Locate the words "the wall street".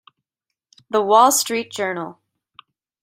0.89-1.71